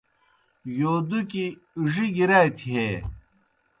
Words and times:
یودُکیْ 0.79 1.45
ڙگیْ 1.93 2.25
راتیْ 2.29 2.69
ہے 2.75 2.91